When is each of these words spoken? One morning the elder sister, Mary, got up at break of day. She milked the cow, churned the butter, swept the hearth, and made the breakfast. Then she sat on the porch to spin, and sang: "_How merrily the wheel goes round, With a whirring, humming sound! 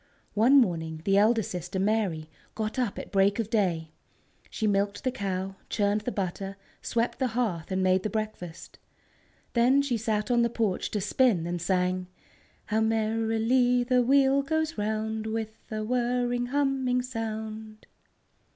One 0.33 0.59
morning 0.59 1.03
the 1.05 1.15
elder 1.15 1.43
sister, 1.43 1.77
Mary, 1.77 2.27
got 2.55 2.79
up 2.79 2.97
at 2.97 3.11
break 3.11 3.37
of 3.37 3.51
day. 3.51 3.91
She 4.49 4.65
milked 4.65 5.03
the 5.03 5.11
cow, 5.11 5.57
churned 5.69 6.01
the 6.01 6.11
butter, 6.11 6.57
swept 6.81 7.19
the 7.19 7.27
hearth, 7.37 7.71
and 7.71 7.83
made 7.83 8.01
the 8.01 8.09
breakfast. 8.09 8.79
Then 9.53 9.83
she 9.83 9.97
sat 9.97 10.31
on 10.31 10.41
the 10.41 10.49
porch 10.49 10.89
to 10.89 11.01
spin, 11.01 11.45
and 11.45 11.61
sang: 11.61 12.07
"_How 12.71 12.83
merrily 12.83 13.83
the 13.83 14.01
wheel 14.01 14.41
goes 14.41 14.75
round, 14.75 15.27
With 15.27 15.59
a 15.69 15.83
whirring, 15.83 16.47
humming 16.47 17.03
sound! 17.03 17.85